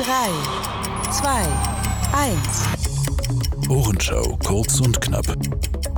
3, 0.00 0.06
2, 1.12 1.46
1. 2.14 3.68
Ohrenschau, 3.68 4.38
kurz 4.42 4.80
und 4.80 4.98
knapp. 4.98 5.26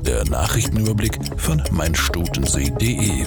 Der 0.03 0.25
Nachrichtenüberblick 0.25 1.21
von 1.41 1.63
meinstutensee.de. 1.71 3.25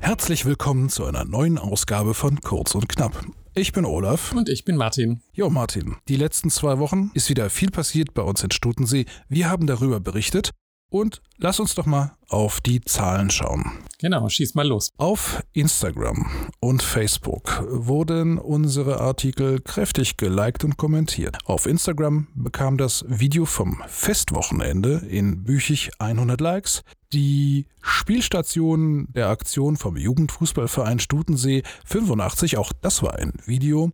Herzlich 0.00 0.46
willkommen 0.46 0.88
zu 0.88 1.04
einer 1.04 1.26
neuen 1.26 1.58
Ausgabe 1.58 2.14
von 2.14 2.40
Kurz 2.40 2.74
und 2.74 2.88
Knapp. 2.88 3.26
Ich 3.52 3.72
bin 3.72 3.84
Olaf. 3.84 4.32
Und 4.32 4.48
ich 4.48 4.64
bin 4.64 4.76
Martin. 4.76 5.20
Jo, 5.34 5.50
Martin. 5.50 5.96
Die 6.08 6.16
letzten 6.16 6.48
zwei 6.48 6.78
Wochen 6.78 7.10
ist 7.12 7.28
wieder 7.28 7.50
viel 7.50 7.70
passiert 7.70 8.14
bei 8.14 8.22
uns 8.22 8.42
in 8.42 8.52
Stutensee. 8.52 9.04
Wir 9.28 9.50
haben 9.50 9.66
darüber 9.66 10.00
berichtet. 10.00 10.52
Und 10.88 11.20
lass 11.40 11.60
uns 11.60 11.74
doch 11.74 11.86
mal 11.86 12.12
auf 12.28 12.60
die 12.60 12.80
Zahlen 12.80 13.30
schauen. 13.30 13.72
Genau, 13.98 14.28
schieß 14.28 14.54
mal 14.54 14.66
los. 14.66 14.90
Auf 14.96 15.42
Instagram 15.52 16.26
und 16.60 16.82
Facebook 16.82 17.62
wurden 17.68 18.38
unsere 18.38 19.00
Artikel 19.00 19.60
kräftig 19.60 20.16
geliked 20.16 20.64
und 20.64 20.76
kommentiert. 20.76 21.38
Auf 21.44 21.66
Instagram 21.66 22.28
bekam 22.34 22.78
das 22.78 23.04
Video 23.08 23.44
vom 23.44 23.82
Festwochenende 23.88 25.02
in 25.08 25.44
Büchig 25.44 25.90
100 25.98 26.40
Likes. 26.40 26.82
Die 27.12 27.66
Spielstation 27.82 29.08
der 29.12 29.28
Aktion 29.28 29.76
vom 29.76 29.96
Jugendfußballverein 29.96 31.00
Stutensee 31.00 31.64
85, 31.84 32.56
auch 32.56 32.72
das 32.80 33.02
war 33.02 33.16
ein 33.16 33.32
Video. 33.44 33.90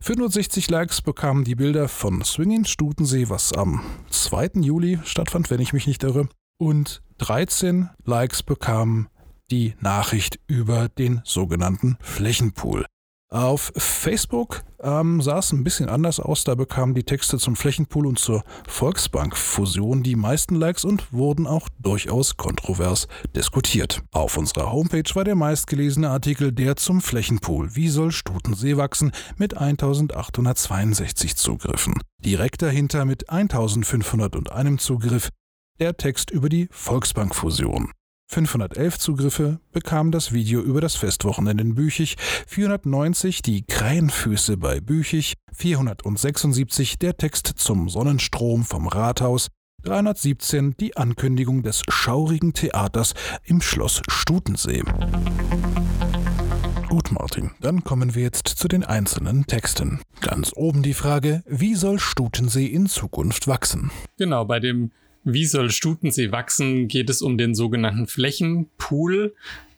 65 0.00 0.68
Likes 0.68 1.00
bekamen 1.00 1.44
die 1.44 1.54
Bilder 1.54 1.88
von 1.88 2.22
Swinging 2.22 2.66
Stutensee, 2.66 3.30
was 3.30 3.54
am 3.54 3.80
2. 4.10 4.50
Juli 4.60 4.98
stattfand, 5.04 5.50
wenn 5.50 5.60
ich 5.60 5.72
mich 5.72 5.86
nicht 5.86 6.04
irre. 6.04 6.28
Und 6.58 7.02
13 7.18 7.88
Likes 8.04 8.42
bekamen 8.42 9.08
die 9.50 9.74
Nachricht 9.80 10.40
über 10.46 10.88
den 10.88 11.20
sogenannten 11.24 11.96
Flächenpool. 12.00 12.84
Auf 13.30 13.72
Facebook 13.76 14.62
ähm, 14.80 15.20
sah 15.20 15.40
es 15.40 15.52
ein 15.52 15.62
bisschen 15.62 15.90
anders 15.90 16.18
aus. 16.18 16.44
Da 16.44 16.54
bekamen 16.54 16.94
die 16.94 17.04
Texte 17.04 17.36
zum 17.36 17.56
Flächenpool 17.56 18.06
und 18.06 18.18
zur 18.18 18.42
Volksbank-Fusion 18.66 20.02
die 20.02 20.16
meisten 20.16 20.54
Likes 20.54 20.86
und 20.86 21.12
wurden 21.12 21.46
auch 21.46 21.68
durchaus 21.78 22.38
kontrovers 22.38 23.06
diskutiert. 23.36 24.02
Auf 24.12 24.38
unserer 24.38 24.72
Homepage 24.72 25.14
war 25.14 25.24
der 25.24 25.34
meistgelesene 25.34 26.08
Artikel 26.08 26.52
der 26.52 26.76
zum 26.76 27.02
Flächenpool. 27.02 27.76
Wie 27.76 27.88
soll 27.88 28.12
Stutensee 28.12 28.78
wachsen? 28.78 29.12
mit 29.36 29.56
1862 29.56 31.36
Zugriffen. 31.36 31.94
Direkt 32.24 32.62
dahinter 32.62 33.04
mit 33.04 33.28
1501 33.28 34.82
Zugriff 34.82 35.28
der 35.78 35.96
Text 35.96 36.30
über 36.30 36.48
die 36.48 36.68
Volksbank-Fusion. 36.70 37.92
511 38.30 38.98
Zugriffe 38.98 39.60
bekam 39.72 40.10
das 40.10 40.32
Video 40.32 40.60
über 40.60 40.82
das 40.82 40.96
Festwochenende 40.96 41.62
in 41.62 41.74
Büchig, 41.74 42.16
490 42.46 43.40
die 43.40 43.64
Krähenfüße 43.64 44.58
bei 44.58 44.80
Büchig, 44.80 45.34
476 45.52 46.98
der 46.98 47.16
Text 47.16 47.46
zum 47.56 47.88
Sonnenstrom 47.88 48.64
vom 48.64 48.86
Rathaus, 48.86 49.48
317 49.84 50.76
die 50.78 50.96
Ankündigung 50.96 51.62
des 51.62 51.82
schaurigen 51.88 52.52
Theaters 52.52 53.14
im 53.44 53.62
Schloss 53.62 54.02
Stutensee. 54.08 54.82
Gut, 56.88 57.12
Martin, 57.12 57.52
dann 57.60 57.84
kommen 57.84 58.14
wir 58.14 58.22
jetzt 58.22 58.48
zu 58.48 58.68
den 58.68 58.84
einzelnen 58.84 59.46
Texten. 59.46 60.00
Ganz 60.20 60.52
oben 60.54 60.82
die 60.82 60.94
Frage, 60.94 61.42
wie 61.46 61.74
soll 61.74 61.98
Stutensee 61.98 62.66
in 62.66 62.86
Zukunft 62.86 63.46
wachsen? 63.46 63.90
Genau, 64.18 64.44
bei 64.44 64.58
dem 64.58 64.90
wie 65.32 65.44
soll 65.44 65.70
Stutensee 65.70 66.32
wachsen? 66.32 66.88
Geht 66.88 67.10
es 67.10 67.22
um 67.22 67.36
den 67.36 67.54
sogenannten 67.54 68.06
Flächenpool. 68.06 69.34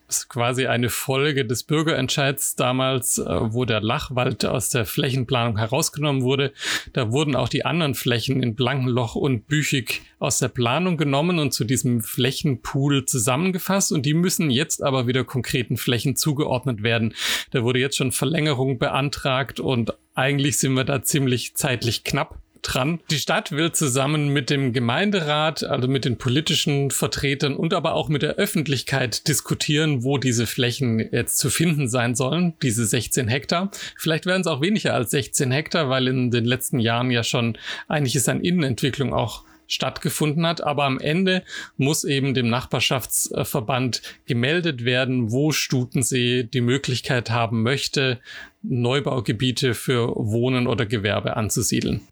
Das 0.06 0.18
ist 0.18 0.28
quasi 0.28 0.66
eine 0.66 0.88
Folge 0.88 1.44
des 1.44 1.62
Bürgerentscheids 1.62 2.56
damals, 2.56 3.18
äh, 3.18 3.24
wo 3.52 3.64
der 3.64 3.80
Lachwald 3.80 4.44
aus 4.44 4.68
der 4.68 4.84
Flächenplanung 4.84 5.56
herausgenommen 5.56 6.22
wurde. 6.22 6.52
Da 6.92 7.12
wurden 7.12 7.36
auch 7.36 7.48
die 7.48 7.64
anderen 7.64 7.94
Flächen 7.94 8.42
in 8.42 8.56
Blankenloch 8.56 9.14
und 9.14 9.46
Büchig 9.46 10.02
aus 10.18 10.40
der 10.40 10.48
Planung 10.48 10.96
genommen 10.96 11.38
und 11.38 11.52
zu 11.52 11.62
diesem 11.62 12.00
Flächenpool 12.00 13.05
zusammengefasst 13.05 13.92
und 13.92 14.05
die 14.05 14.14
müssen 14.14 14.50
jetzt 14.50 14.83
aber 14.83 15.06
wieder 15.06 15.22
konkreten 15.22 15.77
Flächen 15.77 16.16
zugeordnet 16.16 16.83
werden. 16.83 17.14
Da 17.52 17.62
wurde 17.62 17.78
jetzt 17.78 17.96
schon 17.96 18.10
Verlängerung 18.10 18.80
beantragt 18.80 19.60
und 19.60 19.94
eigentlich 20.14 20.58
sind 20.58 20.74
wir 20.74 20.84
da 20.84 21.02
ziemlich 21.02 21.55
zeitlich 21.55 22.02
knapp 22.02 22.36
dran. 22.62 23.00
Die 23.10 23.18
Stadt 23.18 23.52
will 23.52 23.72
zusammen 23.72 24.28
mit 24.28 24.50
dem 24.50 24.72
Gemeinderat, 24.72 25.64
also 25.64 25.88
mit 25.88 26.04
den 26.04 26.16
politischen 26.16 26.90
Vertretern 26.90 27.56
und 27.56 27.74
aber 27.74 27.94
auch 27.94 28.08
mit 28.08 28.22
der 28.22 28.36
Öffentlichkeit 28.36 29.28
diskutieren, 29.28 30.02
wo 30.04 30.18
diese 30.18 30.46
Flächen 30.46 30.98
jetzt 31.12 31.38
zu 31.38 31.50
finden 31.50 31.88
sein 31.88 32.14
sollen, 32.14 32.54
diese 32.62 32.84
16 32.84 33.28
Hektar. 33.28 33.70
Vielleicht 33.96 34.26
werden 34.26 34.42
es 34.42 34.46
auch 34.46 34.60
weniger 34.60 34.94
als 34.94 35.10
16 35.10 35.50
Hektar, 35.50 35.88
weil 35.88 36.08
in 36.08 36.30
den 36.30 36.44
letzten 36.44 36.78
Jahren 36.78 37.10
ja 37.10 37.24
schon 37.24 37.56
einiges 37.88 38.28
an 38.28 38.40
Innenentwicklung 38.40 39.12
auch 39.12 39.44
stattgefunden 39.70 40.47
hat. 40.47 40.63
Aber 40.63 40.85
am 40.85 40.98
Ende 40.98 41.42
muss 41.77 42.05
eben 42.05 42.35
dem 42.35 42.48
Nachbarschaftsverband 42.48 44.03
gemeldet 44.27 44.85
werden, 44.85 45.33
wo 45.33 45.53
Stutensee 45.53 46.42
die 46.42 46.61
Möglichkeit 46.61 47.31
haben 47.31 47.63
möchte, 47.63 48.20
Neubaugebiete 48.63 49.75
für 49.75 50.08
Wohnen 50.14 50.67
oder 50.67 50.85
Gewerbe 50.85 51.36
anzusiedeln. 51.36 52.03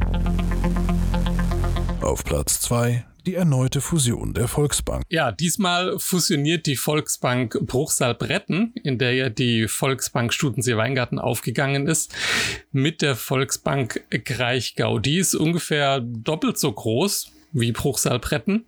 Auf 2.00 2.24
Platz 2.24 2.60
2 2.60 3.04
die 3.28 3.34
erneute 3.34 3.82
Fusion 3.82 4.32
der 4.32 4.48
Volksbank. 4.48 5.04
Ja, 5.10 5.32
diesmal 5.32 5.98
fusioniert 5.98 6.64
die 6.64 6.76
Volksbank 6.76 7.58
Bruchsal-Bretten, 7.60 8.72
in 8.82 8.96
der 8.96 9.12
ja 9.12 9.28
die 9.28 9.68
Volksbank 9.68 10.32
Stutensee-Weingarten 10.32 11.18
aufgegangen 11.18 11.86
ist, 11.86 12.14
mit 12.72 13.02
der 13.02 13.16
Volksbank 13.16 14.02
Greichgau. 14.24 14.98
Die 14.98 15.18
ist 15.18 15.34
ungefähr 15.34 16.00
doppelt 16.00 16.58
so 16.58 16.72
groß 16.72 17.30
wie 17.52 17.72
Bruchsal-Bretten 17.72 18.64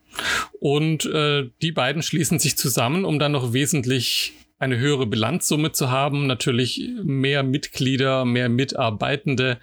und 0.61 1.07
äh, 1.07 1.49
die 1.63 1.73
beiden 1.73 2.03
schließen 2.03 2.39
sich 2.39 2.57
zusammen, 2.57 3.05
um 3.05 3.19
dann 3.19 3.33
noch 3.33 3.53
wesentlich 3.53 4.33
eine 4.59 4.79
höhere 4.79 5.07
Bilanzsumme 5.07 5.73
zu 5.73 5.91
haben, 5.91 6.27
natürlich 6.27 6.83
mehr 7.03 7.43
Mitglieder, 7.43 8.25
mehr 8.25 8.49
Mitarbeitende 8.49 9.59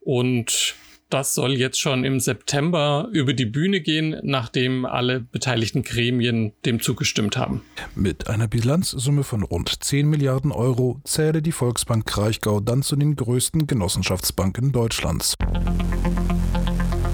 und 0.00 0.74
das 1.10 1.34
soll 1.34 1.54
jetzt 1.54 1.80
schon 1.80 2.04
im 2.04 2.20
September 2.20 3.08
über 3.12 3.34
die 3.34 3.44
Bühne 3.44 3.80
gehen, 3.80 4.16
nachdem 4.22 4.86
alle 4.86 5.20
beteiligten 5.20 5.82
Gremien 5.82 6.52
dem 6.64 6.80
zugestimmt 6.80 7.36
haben. 7.36 7.62
Mit 7.96 8.28
einer 8.28 8.46
Bilanzsumme 8.46 9.24
von 9.24 9.42
rund 9.42 9.82
10 9.82 10.08
Milliarden 10.08 10.52
Euro 10.52 11.00
zähle 11.04 11.42
die 11.42 11.52
Volksbank 11.52 12.06
Kraichgau 12.06 12.60
dann 12.60 12.82
zu 12.82 12.94
den 12.94 13.16
größten 13.16 13.66
Genossenschaftsbanken 13.66 14.70
Deutschlands. 14.70 15.34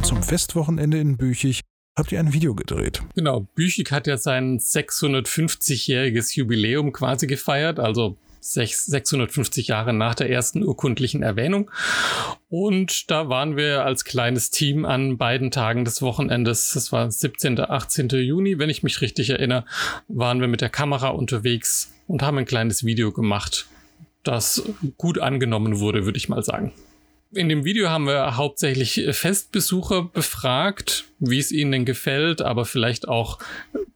Zum 0.06 0.22
Festwochenende 0.22 1.00
in 1.00 1.16
Büchig 1.16 1.62
habt 1.96 2.12
ihr 2.12 2.20
ein 2.20 2.32
Video 2.32 2.54
gedreht. 2.54 3.02
Genau, 3.16 3.40
Büchig 3.56 3.90
hat 3.90 4.06
ja 4.06 4.16
sein 4.16 4.60
650-jähriges 4.60 6.36
Jubiläum 6.36 6.92
quasi 6.92 7.26
gefeiert, 7.26 7.80
also 7.80 8.16
650 8.38 9.66
Jahre 9.66 9.92
nach 9.92 10.14
der 10.14 10.30
ersten 10.30 10.62
urkundlichen 10.62 11.24
Erwähnung. 11.24 11.72
Und 12.48 13.10
da 13.10 13.28
waren 13.28 13.56
wir 13.56 13.84
als 13.84 14.04
kleines 14.04 14.50
Team 14.50 14.84
an 14.84 15.18
beiden 15.18 15.50
Tagen 15.50 15.84
des 15.84 16.00
Wochenendes, 16.02 16.74
das 16.74 16.92
war 16.92 17.10
17. 17.10 17.58
18. 17.58 18.08
Juni, 18.10 18.60
wenn 18.60 18.70
ich 18.70 18.84
mich 18.84 19.00
richtig 19.00 19.30
erinnere, 19.30 19.64
waren 20.06 20.40
wir 20.40 20.46
mit 20.46 20.60
der 20.60 20.70
Kamera 20.70 21.08
unterwegs 21.08 21.92
und 22.06 22.22
haben 22.22 22.38
ein 22.38 22.46
kleines 22.46 22.84
Video 22.84 23.10
gemacht, 23.10 23.66
das 24.22 24.62
gut 24.98 25.18
angenommen 25.18 25.80
wurde, 25.80 26.04
würde 26.04 26.18
ich 26.18 26.28
mal 26.28 26.44
sagen. 26.44 26.72
In 27.36 27.50
dem 27.50 27.66
Video 27.66 27.90
haben 27.90 28.06
wir 28.06 28.38
hauptsächlich 28.38 29.04
Festbesucher 29.10 30.04
befragt, 30.04 31.04
wie 31.18 31.38
es 31.38 31.52
ihnen 31.52 31.70
denn 31.70 31.84
gefällt, 31.84 32.40
aber 32.40 32.64
vielleicht 32.64 33.08
auch 33.08 33.38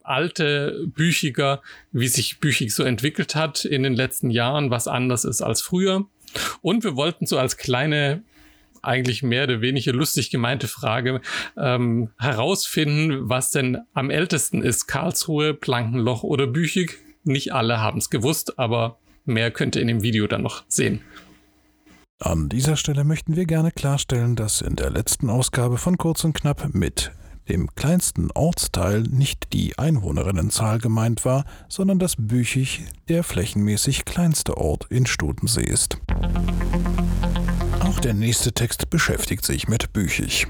alte 0.03 0.85
Büchiger, 0.85 1.63
wie 1.91 2.07
sich 2.07 2.39
Büchig 2.39 2.75
so 2.75 2.83
entwickelt 2.83 3.33
hat 3.33 3.65
in 3.65 3.81
den 3.81 3.95
letzten 3.95 4.29
Jahren, 4.29 4.69
was 4.69 4.87
anders 4.87 5.23
ist 5.25 5.41
als 5.41 5.61
früher. 5.61 6.05
Und 6.61 6.83
wir 6.83 6.95
wollten 6.95 7.25
so 7.25 7.39
als 7.39 7.57
kleine 7.57 8.21
eigentlich 8.83 9.23
mehr 9.23 9.45
oder 9.45 9.61
weniger 9.61 9.91
lustig 9.91 10.29
gemeinte 10.29 10.67
Frage 10.67 11.19
ähm, 11.57 12.11
herausfinden, 12.19 13.27
was 13.27 13.49
denn 13.49 13.79
am 13.93 14.11
ältesten 14.11 14.61
ist, 14.61 14.85
Karlsruhe, 14.85 15.55
Plankenloch 15.55 16.21
oder 16.21 16.45
Büchig. 16.45 16.99
Nicht 17.23 17.53
alle 17.53 17.79
haben 17.79 17.97
es 17.97 18.11
gewusst, 18.11 18.59
aber 18.59 18.99
mehr 19.25 19.49
könnt 19.49 19.75
ihr 19.75 19.81
in 19.81 19.87
dem 19.87 20.03
Video 20.03 20.27
dann 20.27 20.43
noch 20.43 20.63
sehen. 20.67 21.01
An 22.23 22.49
dieser 22.49 22.75
Stelle 22.75 23.03
möchten 23.03 23.35
wir 23.35 23.45
gerne 23.45 23.71
klarstellen, 23.71 24.35
dass 24.35 24.61
in 24.61 24.75
der 24.75 24.91
letzten 24.91 25.31
Ausgabe 25.31 25.79
von 25.79 25.97
Kurz 25.97 26.23
und 26.23 26.33
Knapp 26.33 26.69
mit 26.71 27.11
dem 27.49 27.73
kleinsten 27.73 28.29
Ortsteil 28.35 29.01
nicht 29.01 29.53
die 29.53 29.79
Einwohnerinnenzahl 29.79 30.77
gemeint 30.77 31.25
war, 31.25 31.45
sondern 31.67 31.97
dass 31.97 32.15
Büchig 32.15 32.85
der 33.09 33.23
flächenmäßig 33.23 34.05
kleinste 34.05 34.57
Ort 34.57 34.85
in 34.91 35.07
Stutensee 35.07 35.63
ist. 35.63 35.97
Auch 37.79 37.99
der 37.99 38.13
nächste 38.13 38.53
Text 38.53 38.91
beschäftigt 38.91 39.43
sich 39.43 39.67
mit 39.67 39.91
Büchig. 39.91 40.47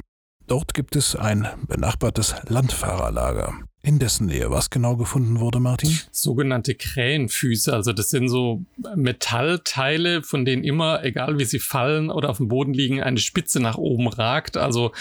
Dort 0.47 0.73
gibt 0.73 0.97
es 0.97 1.15
ein 1.15 1.47
benachbartes 1.69 2.35
Landfahrerlager. 2.49 3.53
In 3.83 3.97
dessen 3.97 4.27
Nähe 4.27 4.51
was 4.51 4.69
genau 4.69 4.95
gefunden 4.95 5.39
wurde, 5.39 5.59
Martin? 5.59 5.97
Sogenannte 6.11 6.75
Krähenfüße. 6.75 7.73
Also 7.73 7.93
das 7.93 8.11
sind 8.11 8.29
so 8.29 8.63
Metallteile, 8.95 10.21
von 10.21 10.45
denen 10.45 10.63
immer, 10.63 11.03
egal 11.03 11.39
wie 11.39 11.45
sie 11.45 11.59
fallen 11.59 12.11
oder 12.11 12.29
auf 12.29 12.37
dem 12.37 12.47
Boden 12.47 12.73
liegen, 12.73 13.01
eine 13.01 13.17
Spitze 13.17 13.59
nach 13.59 13.77
oben 13.77 14.07
ragt. 14.07 14.55
Also 14.55 14.91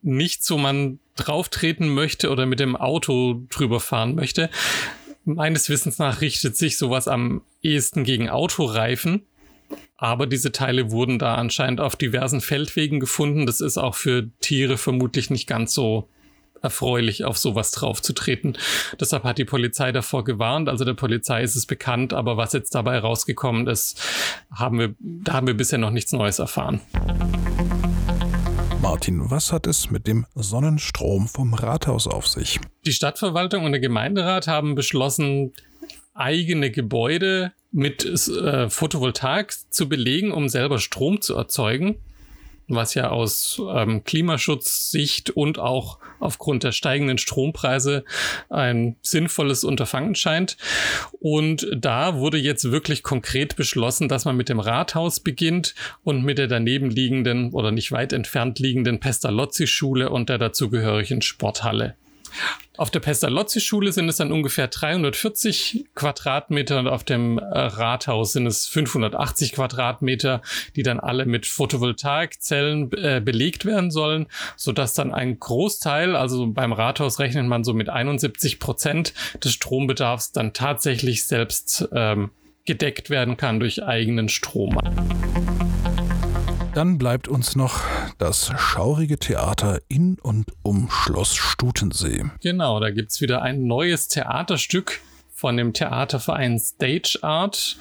nichts, 0.00 0.50
wo 0.50 0.56
man 0.56 1.00
drauf 1.16 1.50
treten 1.50 1.88
möchte 1.88 2.30
oder 2.30 2.46
mit 2.46 2.60
dem 2.60 2.76
Auto 2.76 3.42
drüber 3.50 3.78
fahren 3.78 4.14
möchte. 4.14 4.48
Meines 5.26 5.68
Wissens 5.68 5.98
nach 5.98 6.22
richtet 6.22 6.56
sich 6.56 6.78
sowas 6.78 7.08
am 7.08 7.42
ehesten 7.62 8.04
gegen 8.04 8.30
Autoreifen. 8.30 9.22
Aber 9.96 10.26
diese 10.26 10.50
Teile 10.50 10.90
wurden 10.90 11.18
da 11.18 11.34
anscheinend 11.34 11.80
auf 11.80 11.96
diversen 11.96 12.40
Feldwegen 12.40 13.00
gefunden. 13.00 13.46
Das 13.46 13.60
ist 13.60 13.78
auch 13.78 13.94
für 13.94 14.30
Tiere 14.40 14.76
vermutlich 14.76 15.30
nicht 15.30 15.46
ganz 15.46 15.74
so 15.74 16.08
erfreulich, 16.64 17.24
auf 17.24 17.38
sowas 17.38 17.70
draufzutreten. 17.70 18.58
Deshalb 18.98 19.22
hat 19.22 19.38
die 19.38 19.44
Polizei 19.44 19.92
davor 19.92 20.24
gewarnt. 20.24 20.68
Also 20.68 20.84
der 20.84 20.94
Polizei 20.94 21.42
ist 21.42 21.54
es 21.54 21.66
bekannt, 21.66 22.12
aber 22.12 22.36
was 22.36 22.52
jetzt 22.52 22.74
dabei 22.74 22.98
rausgekommen 22.98 23.68
ist, 23.68 24.00
haben 24.50 24.78
wir, 24.78 24.94
da 24.98 25.34
haben 25.34 25.46
wir 25.46 25.54
bisher 25.54 25.78
noch 25.78 25.90
nichts 25.90 26.12
Neues 26.12 26.38
erfahren. 26.40 26.80
Martin, 28.80 29.30
was 29.30 29.52
hat 29.52 29.66
es 29.66 29.90
mit 29.90 30.06
dem 30.06 30.26
Sonnenstrom 30.34 31.28
vom 31.28 31.54
Rathaus 31.54 32.06
auf 32.06 32.26
sich? 32.26 32.60
Die 32.84 32.92
Stadtverwaltung 32.92 33.64
und 33.64 33.72
der 33.72 33.80
Gemeinderat 33.80 34.46
haben 34.46 34.74
beschlossen, 34.74 35.52
eigene 36.14 36.70
Gebäude 36.70 37.52
mit 37.72 38.04
äh, 38.04 38.70
Photovoltaik 38.70 39.52
zu 39.70 39.88
belegen, 39.88 40.32
um 40.32 40.48
selber 40.48 40.78
Strom 40.78 41.20
zu 41.20 41.34
erzeugen 41.34 41.96
was 42.68 42.94
ja 42.94 43.10
aus 43.10 43.60
ähm, 43.74 44.04
Klimaschutzsicht 44.04 45.30
und 45.30 45.58
auch 45.58 45.98
aufgrund 46.20 46.62
der 46.62 46.72
steigenden 46.72 47.18
Strompreise 47.18 48.04
ein 48.48 48.96
sinnvolles 49.02 49.64
Unterfangen 49.64 50.14
scheint. 50.14 50.56
Und 51.20 51.66
da 51.76 52.16
wurde 52.16 52.38
jetzt 52.38 52.70
wirklich 52.70 53.02
konkret 53.02 53.56
beschlossen, 53.56 54.08
dass 54.08 54.24
man 54.24 54.36
mit 54.36 54.48
dem 54.48 54.60
Rathaus 54.60 55.20
beginnt 55.20 55.74
und 56.02 56.24
mit 56.24 56.38
der 56.38 56.46
daneben 56.46 56.90
liegenden 56.90 57.52
oder 57.52 57.70
nicht 57.70 57.92
weit 57.92 58.12
entfernt 58.12 58.58
liegenden 58.58 59.00
Pestalozzi-Schule 59.00 60.10
und 60.10 60.28
der 60.28 60.38
dazugehörigen 60.38 61.22
Sporthalle. 61.22 61.96
Auf 62.76 62.90
der 62.90 63.00
Pestalozzi-Schule 63.00 63.92
sind 63.92 64.08
es 64.08 64.16
dann 64.16 64.32
ungefähr 64.32 64.66
340 64.66 65.86
Quadratmeter 65.94 66.80
und 66.80 66.88
auf 66.88 67.04
dem 67.04 67.38
äh, 67.38 67.42
Rathaus 67.42 68.32
sind 68.32 68.46
es 68.46 68.66
580 68.66 69.52
Quadratmeter, 69.52 70.42
die 70.74 70.82
dann 70.82 70.98
alle 70.98 71.24
mit 71.24 71.46
Photovoltaikzellen 71.46 72.90
äh, 72.92 73.20
belegt 73.24 73.64
werden 73.64 73.92
sollen, 73.92 74.26
sodass 74.56 74.94
dann 74.94 75.14
ein 75.14 75.38
Großteil, 75.38 76.16
also 76.16 76.48
beim 76.48 76.72
Rathaus 76.72 77.20
rechnet 77.20 77.46
man 77.46 77.62
so 77.62 77.74
mit 77.74 77.88
71 77.88 78.58
Prozent 78.58 79.14
des 79.42 79.52
Strombedarfs 79.52 80.32
dann 80.32 80.52
tatsächlich 80.52 81.26
selbst 81.26 81.88
ähm, 81.92 82.30
gedeckt 82.64 83.10
werden 83.10 83.36
kann 83.36 83.60
durch 83.60 83.84
eigenen 83.84 84.28
Strom. 84.28 84.78
Dann 86.74 86.98
bleibt 86.98 87.28
uns 87.28 87.54
noch 87.54 87.82
das 88.18 88.50
schaurige 88.58 89.16
Theater 89.16 89.80
in 89.86 90.18
und 90.18 90.46
um 90.64 90.90
Schloss 90.90 91.36
Stutensee. 91.36 92.24
Genau, 92.42 92.80
da 92.80 92.90
gibt 92.90 93.12
es 93.12 93.20
wieder 93.20 93.42
ein 93.42 93.68
neues 93.68 94.08
Theaterstück 94.08 95.00
von 95.32 95.56
dem 95.56 95.72
Theaterverein 95.72 96.58
Stage 96.58 97.20
Art. 97.22 97.76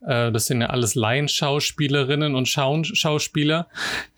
Äh, 0.00 0.32
das 0.32 0.46
sind 0.46 0.62
ja 0.62 0.68
alles 0.68 0.94
Laienschauspielerinnen 0.94 2.34
und 2.34 2.48
Schau 2.48 2.82
Schauspieler. 2.84 3.68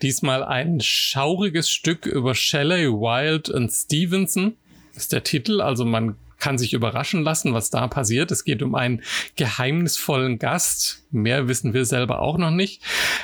Diesmal 0.01 0.45
ein 0.45 0.79
schauriges 0.79 1.69
Stück 1.69 2.05
über 2.05 2.35
Shelley, 2.35 2.87
Wild 2.87 3.49
und 3.49 3.69
Stevenson 3.69 4.55
ist 4.95 5.11
der 5.11 5.23
Titel. 5.25 5.59
Also 5.59 5.83
man 5.83 6.15
kann 6.39 6.57
sich 6.57 6.73
überraschen 6.73 7.23
lassen, 7.23 7.53
was 7.53 7.69
da 7.69 7.87
passiert. 7.87 8.31
Es 8.31 8.43
geht 8.43 8.63
um 8.63 8.75
einen 8.75 9.03
geheimnisvollen 9.35 10.39
Gast. 10.39 11.05
Mehr 11.11 11.47
wissen 11.47 11.73
wir 11.73 11.85
selber 11.85 12.21
auch 12.21 12.37
noch 12.37 12.51
nicht. 12.51 12.81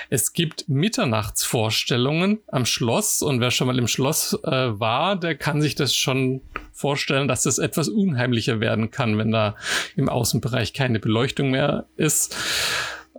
Es 0.10 0.34
gibt 0.34 0.68
Mitternachtsvorstellungen 0.68 2.40
am 2.48 2.66
Schloss 2.66 3.22
und 3.22 3.40
wer 3.40 3.52
schon 3.52 3.68
mal 3.68 3.80
im 3.80 3.88
Schloss 3.88 4.38
äh, 4.44 4.80
war, 4.80 5.16
der 5.16 5.36
kann 5.36 5.62
sich 5.62 5.76
das 5.76 5.96
schon 5.96 6.42
vorstellen, 6.72 7.28
dass 7.28 7.44
das 7.44 7.58
etwas 7.58 7.90
unheimlicher 7.90 8.60
werden 8.60 8.92
kann, 8.92 9.18
wenn 9.18 9.32
da 9.32 9.56
im 9.96 10.10
Außenbereich 10.10 10.74
keine 10.74 11.00
Beleuchtung 11.00 11.52
mehr 11.52 11.86
ist. 11.96 12.36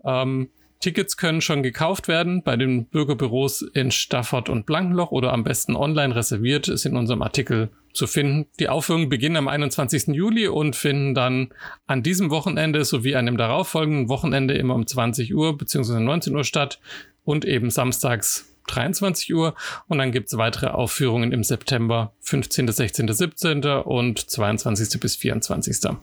Ähm, 0.04 0.50
Tickets 0.86 1.16
können 1.16 1.40
schon 1.40 1.64
gekauft 1.64 2.06
werden 2.06 2.44
bei 2.44 2.56
den 2.56 2.84
Bürgerbüros 2.86 3.62
in 3.62 3.90
Stafford 3.90 4.48
und 4.48 4.66
Blankenloch 4.66 5.10
oder 5.10 5.32
am 5.32 5.42
besten 5.42 5.74
online 5.74 6.14
reserviert, 6.14 6.68
ist 6.68 6.86
in 6.86 6.96
unserem 6.96 7.22
Artikel 7.22 7.70
zu 7.92 8.06
finden. 8.06 8.46
Die 8.60 8.68
Aufführungen 8.68 9.08
beginnen 9.08 9.34
am 9.34 9.48
21. 9.48 10.14
Juli 10.14 10.46
und 10.46 10.76
finden 10.76 11.16
dann 11.16 11.48
an 11.88 12.04
diesem 12.04 12.30
Wochenende 12.30 12.84
sowie 12.84 13.16
an 13.16 13.26
dem 13.26 13.36
darauffolgenden 13.36 14.08
Wochenende 14.08 14.54
immer 14.54 14.76
um 14.76 14.86
20 14.86 15.34
Uhr 15.34 15.58
bzw. 15.58 15.98
19 15.98 16.36
Uhr 16.36 16.44
statt 16.44 16.78
und 17.24 17.44
eben 17.44 17.70
samstags 17.70 18.54
23 18.68 19.34
Uhr. 19.34 19.56
Und 19.88 19.98
dann 19.98 20.12
gibt 20.12 20.28
es 20.28 20.38
weitere 20.38 20.68
Aufführungen 20.68 21.32
im 21.32 21.42
September 21.42 22.12
15., 22.20 22.68
16., 22.68 23.12
17. 23.12 23.64
und 23.64 24.30
22. 24.30 25.00
bis 25.00 25.16
24. 25.16 25.96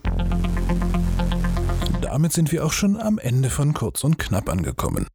Damit 2.13 2.31
sind 2.31 2.51
wir 2.51 2.63
auch 2.63 2.71
schon 2.71 3.01
am 3.01 3.17
Ende 3.17 3.49
von 3.49 3.73
Kurz 3.73 4.03
und 4.03 4.19
Knapp 4.19 4.47
angekommen. 4.47 5.07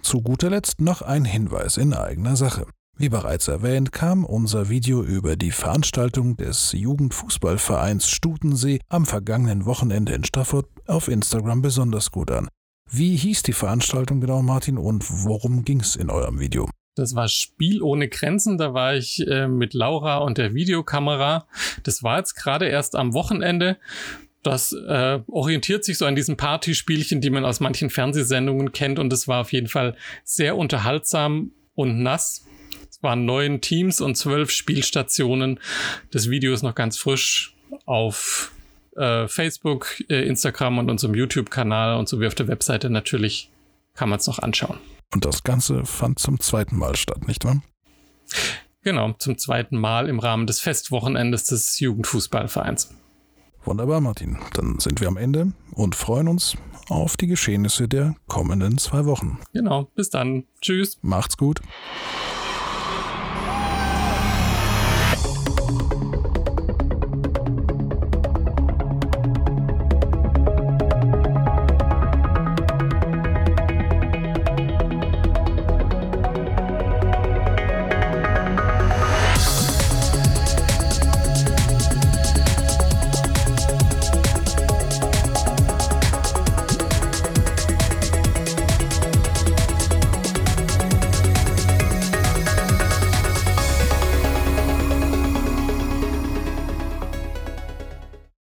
Zu 0.00 0.22
guter 0.22 0.48
Letzt 0.48 0.80
noch 0.80 1.02
ein 1.02 1.26
Hinweis 1.26 1.76
in 1.76 1.92
eigener 1.92 2.34
Sache. 2.34 2.66
Wie 2.96 3.10
bereits 3.10 3.46
erwähnt, 3.48 3.92
kam 3.92 4.24
unser 4.24 4.70
Video 4.70 5.02
über 5.02 5.36
die 5.36 5.50
Veranstaltung 5.50 6.38
des 6.38 6.72
Jugendfußballvereins 6.72 8.08
Stutensee 8.08 8.80
am 8.88 9.04
vergangenen 9.04 9.66
Wochenende 9.66 10.14
in 10.14 10.24
Stafford 10.24 10.64
auf 10.86 11.08
Instagram 11.08 11.60
besonders 11.60 12.10
gut 12.10 12.30
an. 12.30 12.48
Wie 12.90 13.16
hieß 13.16 13.42
die 13.42 13.52
Veranstaltung 13.52 14.22
genau, 14.22 14.40
Martin, 14.40 14.78
und 14.78 15.04
worum 15.26 15.62
ging 15.62 15.80
es 15.80 15.94
in 15.94 16.08
eurem 16.08 16.40
Video? 16.40 16.70
Das 16.94 17.14
war 17.14 17.28
Spiel 17.28 17.82
ohne 17.82 18.08
Grenzen. 18.08 18.56
Da 18.56 18.72
war 18.72 18.94
ich 18.94 19.20
äh, 19.28 19.46
mit 19.46 19.74
Laura 19.74 20.16
und 20.16 20.38
der 20.38 20.54
Videokamera. 20.54 21.46
Das 21.82 22.02
war 22.02 22.16
jetzt 22.16 22.34
gerade 22.34 22.66
erst 22.66 22.96
am 22.96 23.12
Wochenende. 23.12 23.76
Das 24.46 24.72
äh, 24.72 25.18
orientiert 25.26 25.84
sich 25.84 25.98
so 25.98 26.06
an 26.06 26.14
diesen 26.14 26.36
Partyspielchen, 26.36 27.20
die 27.20 27.30
man 27.30 27.44
aus 27.44 27.58
manchen 27.58 27.90
Fernsehsendungen 27.90 28.70
kennt. 28.70 29.00
Und 29.00 29.12
es 29.12 29.26
war 29.26 29.40
auf 29.40 29.52
jeden 29.52 29.66
Fall 29.66 29.96
sehr 30.22 30.56
unterhaltsam 30.56 31.50
und 31.74 32.00
nass. 32.04 32.46
Es 32.88 33.02
waren 33.02 33.24
neun 33.24 33.60
Teams 33.60 34.00
und 34.00 34.14
zwölf 34.14 34.52
Spielstationen. 34.52 35.58
Das 36.12 36.30
Video 36.30 36.54
ist 36.54 36.62
noch 36.62 36.76
ganz 36.76 36.96
frisch 36.96 37.56
auf 37.86 38.52
äh, 38.94 39.26
Facebook, 39.26 40.00
äh, 40.08 40.24
Instagram 40.28 40.78
und 40.78 40.90
unserem 40.92 41.16
YouTube-Kanal 41.16 41.96
und 41.96 42.08
sowie 42.08 42.28
auf 42.28 42.36
der 42.36 42.46
Webseite 42.46 42.88
natürlich 42.88 43.50
kann 43.94 44.08
man 44.08 44.20
es 44.20 44.28
noch 44.28 44.38
anschauen. 44.38 44.78
Und 45.12 45.24
das 45.24 45.42
Ganze 45.42 45.84
fand 45.84 46.20
zum 46.20 46.38
zweiten 46.38 46.76
Mal 46.76 46.94
statt, 46.94 47.26
nicht 47.26 47.44
wahr? 47.44 47.62
Genau, 48.84 49.12
zum 49.18 49.38
zweiten 49.38 49.76
Mal 49.76 50.08
im 50.08 50.20
Rahmen 50.20 50.46
des 50.46 50.60
Festwochenendes 50.60 51.46
des 51.46 51.80
Jugendfußballvereins. 51.80 52.94
Wunderbar, 53.66 54.00
Martin. 54.00 54.38
Dann 54.54 54.78
sind 54.78 55.00
wir 55.00 55.08
am 55.08 55.16
Ende 55.16 55.52
und 55.72 55.96
freuen 55.96 56.28
uns 56.28 56.56
auf 56.88 57.16
die 57.16 57.26
Geschehnisse 57.26 57.88
der 57.88 58.14
kommenden 58.28 58.78
zwei 58.78 59.06
Wochen. 59.06 59.40
Genau, 59.52 59.90
bis 59.96 60.08
dann. 60.08 60.44
Tschüss. 60.60 60.98
Macht's 61.02 61.36
gut. 61.36 61.60